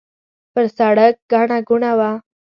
پر 0.53 0.65
سړک 0.77 1.13
ګڼه 1.31 1.57
ګوڼه 1.67 1.91
وه. 1.99 2.11